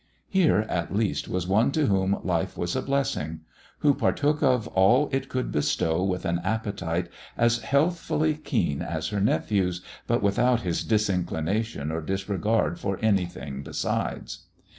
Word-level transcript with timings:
Here, 0.29 0.61
at 0.61 0.91
least, 0.95 1.27
was 1.27 1.47
one 1.47 1.71
to 1.73 1.85
whom 1.85 2.19
life 2.23 2.57
was 2.57 2.75
a 2.75 2.81
blessing; 2.81 3.41
who 3.81 3.93
partook 3.93 4.41
of 4.41 4.67
all 4.69 5.09
it 5.11 5.29
could 5.29 5.51
bestow 5.51 6.03
with 6.03 6.25
an 6.25 6.39
appetite 6.43 7.07
as 7.37 7.59
healthfully 7.59 8.33
keen 8.33 8.81
as 8.81 9.09
her 9.09 9.21
nephew's, 9.21 9.83
but 10.07 10.23
without 10.23 10.61
his 10.61 10.83
disinclination 10.83 11.91
or 11.91 12.01
disregard 12.01 12.79
for 12.79 12.97
anything 13.03 13.61
besides. 13.61 14.47